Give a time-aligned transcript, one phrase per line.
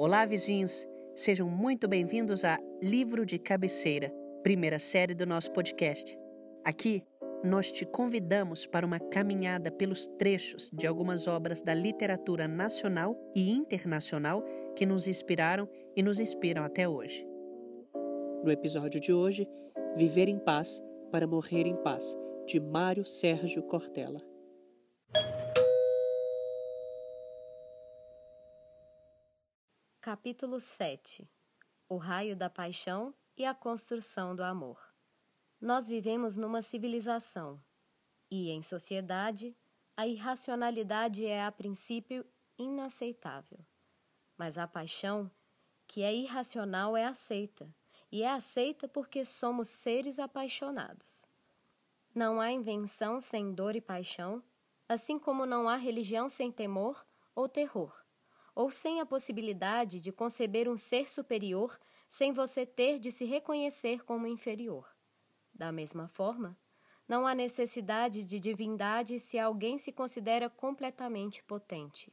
[0.00, 0.88] Olá, vizinhos!
[1.12, 6.16] Sejam muito bem-vindos a Livro de Cabeceira, primeira série do nosso podcast.
[6.64, 7.02] Aqui,
[7.42, 13.50] nós te convidamos para uma caminhada pelos trechos de algumas obras da literatura nacional e
[13.50, 14.44] internacional
[14.76, 17.26] que nos inspiraram e nos inspiram até hoje.
[18.44, 19.48] No episódio de hoje,
[19.96, 20.80] Viver em Paz
[21.10, 24.27] para Morrer em Paz, de Mário Sérgio Cortella.
[30.10, 31.28] Capítulo 7
[31.86, 34.80] O raio da paixão e a construção do amor.
[35.60, 37.62] Nós vivemos numa civilização
[38.30, 39.54] e, em sociedade,
[39.94, 42.24] a irracionalidade é a princípio
[42.58, 43.58] inaceitável.
[44.34, 45.30] Mas a paixão,
[45.86, 47.70] que é irracional, é aceita,
[48.10, 51.26] e é aceita porque somos seres apaixonados.
[52.14, 54.42] Não há invenção sem dor e paixão,
[54.88, 58.07] assim como não há religião sem temor ou terror
[58.58, 61.78] ou sem a possibilidade de conceber um ser superior
[62.10, 64.84] sem você ter de se reconhecer como inferior.
[65.54, 66.58] Da mesma forma,
[67.06, 72.12] não há necessidade de divindade se alguém se considera completamente potente.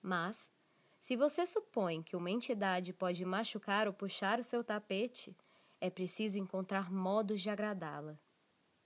[0.00, 0.50] Mas,
[0.98, 5.36] se você supõe que uma entidade pode machucar ou puxar o seu tapete,
[5.82, 8.18] é preciso encontrar modos de agradá-la.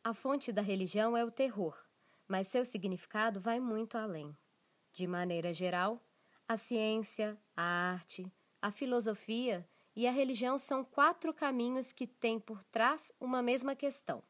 [0.02, 1.80] A fonte da religião é o terror,
[2.26, 4.36] mas seu significado vai muito além.
[4.92, 6.02] De maneira geral,
[6.48, 8.32] a ciência, a arte,
[8.62, 14.22] a filosofia e a religião são quatro caminhos que têm por trás uma mesma questão.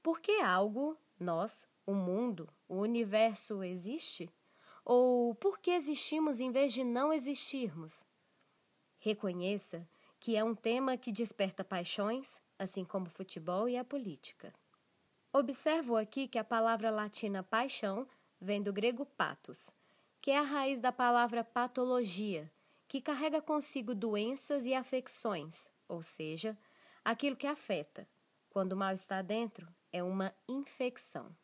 [0.00, 4.30] Por que algo, nós, o mundo, o universo, existe?
[4.84, 8.06] Ou por que existimos em vez de não existirmos?
[9.00, 9.86] Reconheça
[10.20, 14.54] que é um tema que desperta paixões, assim como o futebol e a política.
[15.32, 18.06] Observo aqui que a palavra latina paixão
[18.40, 19.72] vem do grego patos,
[20.22, 22.48] que é a raiz da palavra patologia,
[22.86, 26.56] que carrega consigo doenças e afecções, ou seja,
[27.04, 28.08] aquilo que afeta.
[28.48, 31.36] Quando o mal está dentro, é uma infecção.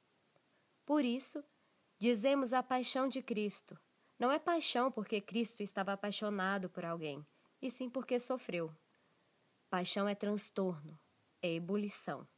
[0.86, 1.42] Por isso,
[1.98, 3.76] dizemos a paixão de Cristo.
[4.16, 7.26] Não é paixão porque Cristo estava apaixonado por alguém,
[7.60, 8.72] e sim porque sofreu.
[9.68, 10.96] Paixão é transtorno,
[11.42, 12.28] é ebulição.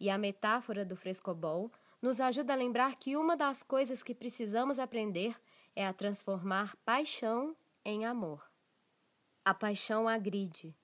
[0.00, 1.70] E a metáfora do frescobol
[2.00, 5.36] nos ajuda a lembrar que uma das coisas que precisamos aprender
[5.74, 8.50] é a transformar paixão em amor.
[9.44, 10.74] A paixão agride,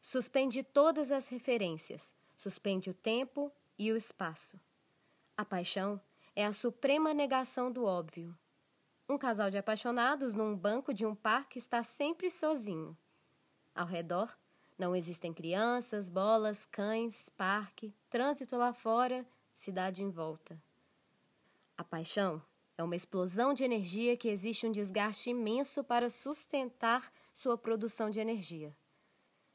[0.00, 4.60] suspende todas as referências, suspende o tempo e o espaço.
[5.36, 6.00] A paixão
[6.34, 8.36] é a suprema negação do óbvio.
[9.08, 12.96] Um casal de apaixonados num banco de um parque está sempre sozinho.
[13.74, 14.36] Ao redor,
[14.78, 20.60] não existem crianças, bolas, cães, parque, trânsito lá fora, cidade em volta.
[21.76, 22.42] A paixão
[22.78, 28.20] é uma explosão de energia que existe um desgaste imenso para sustentar sua produção de
[28.20, 28.74] energia.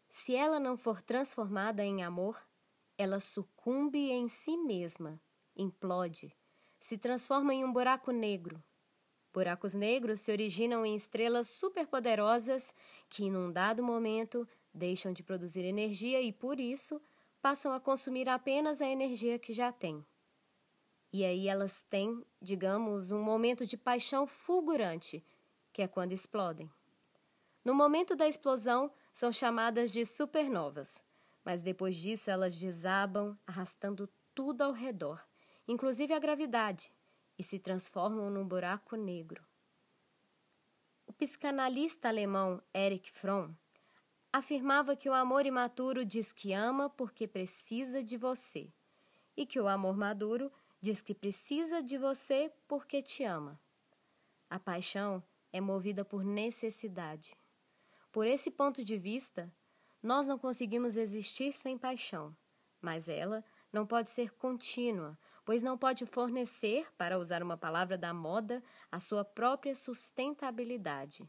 [0.09, 2.45] Se ela não for transformada em amor,
[2.97, 5.19] ela sucumbe em si mesma,
[5.55, 6.35] implode,
[6.81, 8.61] se transforma em um buraco negro.
[9.33, 12.75] Buracos negros se originam em estrelas superpoderosas
[13.07, 17.01] que, num dado momento, deixam de produzir energia e, por isso,
[17.41, 20.05] passam a consumir apenas a energia que já têm.
[21.13, 25.23] E aí elas têm, digamos, um momento de paixão fulgurante,
[25.71, 26.67] que é quando explodem.
[27.63, 31.03] No momento da explosão, são chamadas de supernovas,
[31.45, 35.23] mas depois disso elas desabam, arrastando tudo ao redor,
[35.67, 36.91] inclusive a gravidade,
[37.37, 39.45] e se transformam num buraco negro.
[41.05, 43.53] O psicanalista alemão Erich Fromm
[44.31, 48.73] afirmava que o amor imaturo diz que ama porque precisa de você,
[49.37, 50.51] e que o amor maduro
[50.83, 53.57] Diz que precisa de você porque te ama.
[54.49, 55.23] A paixão
[55.53, 57.37] é movida por necessidade.
[58.11, 59.49] Por esse ponto de vista,
[60.01, 62.35] nós não conseguimos existir sem paixão,
[62.81, 68.13] mas ela não pode ser contínua, pois não pode fornecer, para usar uma palavra da
[68.13, 68.61] moda,
[68.91, 71.25] a sua própria sustentabilidade.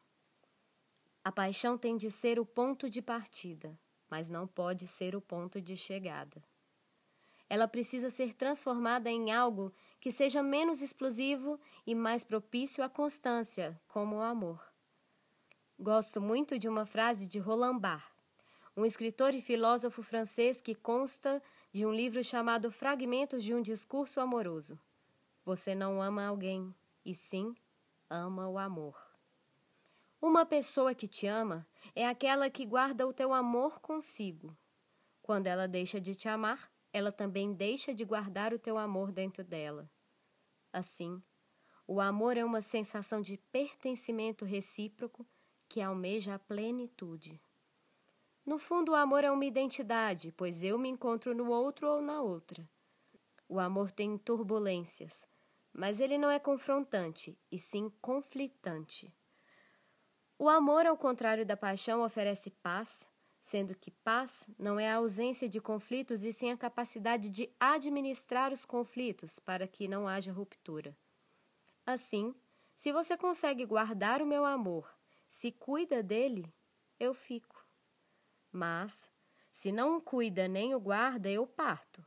[1.23, 3.79] A paixão tem de ser o ponto de partida,
[4.11, 6.43] mas não pode ser o ponto de chegada.
[7.55, 13.81] Ela precisa ser transformada em algo que seja menos explosivo e mais propício à constância,
[13.87, 14.61] como o amor.
[15.79, 18.11] Gosto muito de uma frase de Roland Barthes,
[18.77, 21.41] um escritor e filósofo francês que consta
[21.73, 24.77] de um livro chamado Fragmentos de um Discurso Amoroso.
[25.45, 26.75] Você não ama alguém,
[27.05, 27.55] e sim
[28.11, 29.01] ama o amor.
[30.21, 31.65] Uma pessoa que te ama
[31.95, 34.59] é aquela que guarda o teu amor consigo.
[35.23, 39.43] Quando ela deixa de te amar, ela também deixa de guardar o teu amor dentro
[39.43, 39.91] dela.
[40.73, 41.21] Assim,
[41.89, 45.27] o amor é uma sensação de pertencimento recíproco
[45.69, 47.41] que almeja a plenitude.
[48.47, 52.23] No fundo, o amor é uma identidade, pois eu me encontro no outro ou na
[52.23, 52.69] outra.
[53.49, 55.27] O amor tem turbulências,
[55.73, 59.13] mas ele não é confrontante, e sim conflitante.
[60.39, 63.11] O amor, ao contrário da paixão, oferece paz,
[63.45, 68.51] sendo que paz não é a ausência de conflitos e sim a capacidade de administrar
[68.51, 70.97] os conflitos para que não haja ruptura.
[71.85, 72.35] Assim,
[72.75, 74.91] se você consegue guardar o meu amor,
[75.29, 76.51] se cuida dele,
[76.99, 77.63] eu fico.
[78.51, 79.13] Mas,
[79.53, 82.03] se não o cuida nem o guarda, eu parto.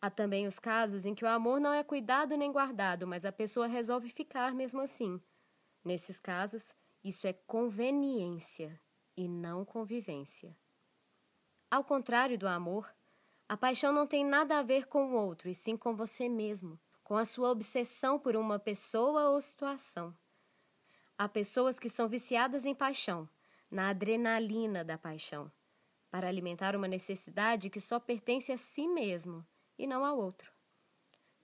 [0.00, 3.32] Há também os casos em que o amor não é cuidado nem guardado, mas a
[3.32, 5.20] pessoa resolve ficar mesmo assim.
[5.84, 6.74] Nesses casos,
[7.04, 8.80] isso é conveniência
[9.20, 10.56] e não convivência.
[11.70, 12.90] Ao contrário do amor,
[13.46, 16.80] a paixão não tem nada a ver com o outro, e sim com você mesmo,
[17.04, 20.16] com a sua obsessão por uma pessoa ou situação.
[21.18, 23.28] Há pessoas que são viciadas em paixão,
[23.70, 25.52] na adrenalina da paixão,
[26.10, 29.46] para alimentar uma necessidade que só pertence a si mesmo
[29.78, 30.50] e não ao outro.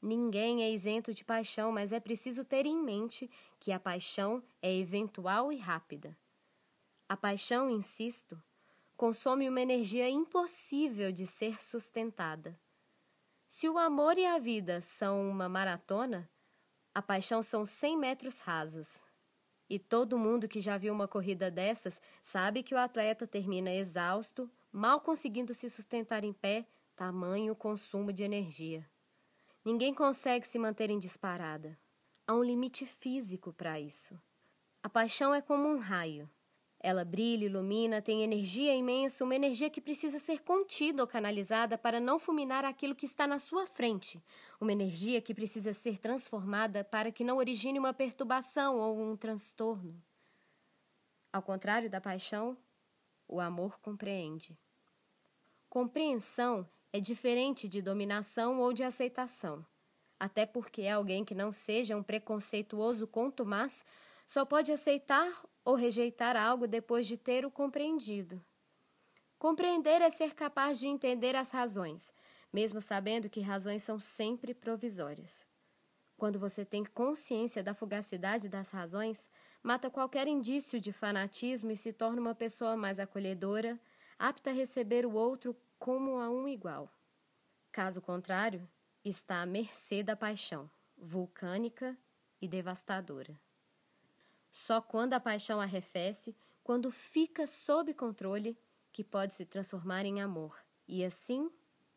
[0.01, 3.31] Ninguém é isento de paixão, mas é preciso ter em mente
[3.61, 6.17] que a paixão é eventual e rápida.
[7.09, 8.43] A paixão, insisto,
[8.97, 12.59] consome uma energia impossível de ser sustentada.
[13.49, 16.29] Se o amor e a vida são uma maratona,
[16.93, 19.05] a paixão são 100 metros rasos.
[19.71, 24.51] E todo mundo que já viu uma corrida dessas sabe que o atleta termina exausto,
[24.73, 26.67] mal conseguindo se sustentar em pé,
[26.97, 28.85] tamanho consumo de energia.
[29.65, 31.79] Ninguém consegue se manter em disparada.
[32.27, 34.21] Há um limite físico para isso.
[34.83, 36.29] A paixão é como um raio.
[36.79, 41.99] Ela brilha, ilumina, tem energia imensa, uma energia que precisa ser contida ou canalizada para
[41.99, 44.23] não fulminar aquilo que está na sua frente,
[44.61, 50.01] uma energia que precisa ser transformada para que não origine uma perturbação ou um transtorno.
[51.33, 52.57] Ao contrário da paixão,
[53.27, 54.57] o amor compreende.
[55.69, 59.67] Compreensão é diferente de dominação ou de aceitação,
[60.19, 63.85] até porque alguém que não seja um preconceituoso contumaz
[64.27, 65.33] só pode aceitar
[65.65, 68.45] ou rejeitar algo depois de ter o compreendido.
[69.39, 72.13] Compreender é ser capaz de entender as razões,
[72.53, 75.47] mesmo sabendo que razões são sempre provisórias.
[76.17, 79.31] Quando você tem consciência da fugacidade das razões,
[79.63, 83.79] mata qualquer indício de fanatismo e se torna uma pessoa mais acolhedora,
[84.19, 86.91] apta a receber o outro como a um igual.
[87.71, 88.67] Caso contrário,
[89.05, 91.97] está à mercê da paixão, vulcânica
[92.41, 93.39] e devastadora.
[94.57, 98.59] Só quando a paixão arrefece, quando fica sob controle,
[98.91, 100.59] que pode se transformar em amor,
[100.89, 101.51] e assim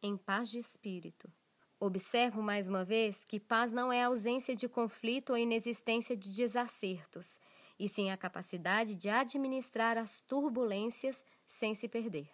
[0.03, 1.31] em paz de espírito.
[1.79, 7.39] Observo mais uma vez que paz não é ausência de conflito ou inexistência de desacertos,
[7.79, 12.29] e sim a capacidade de administrar as turbulências sem se perder.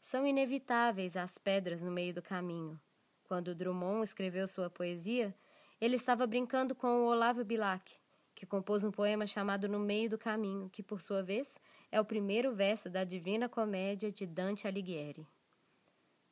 [0.00, 2.80] São inevitáveis as pedras no meio do caminho.
[3.24, 5.34] Quando Drummond escreveu sua poesia,
[5.78, 8.02] ele estava brincando com o Olavo Bilac,
[8.34, 11.58] que compôs um poema chamado No Meio do Caminho, que, por sua vez,
[11.90, 15.26] é o primeiro verso da Divina Comédia de Dante Alighieri.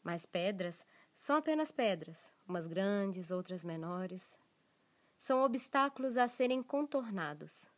[0.03, 0.85] Mas pedras
[1.15, 4.37] são apenas pedras, umas grandes, outras menores.
[5.19, 7.71] São obstáculos a serem contornados.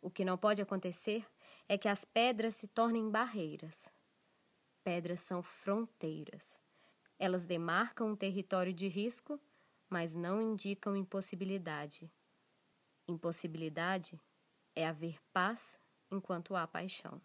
[0.00, 1.26] O que não pode acontecer
[1.68, 3.90] é que as pedras se tornem barreiras.
[4.84, 6.60] Pedras são fronteiras.
[7.18, 9.38] Elas demarcam um território de risco,
[9.90, 12.10] mas não indicam impossibilidade.
[13.08, 14.20] Impossibilidade
[14.74, 15.78] é haver paz
[16.10, 17.20] enquanto há paixão.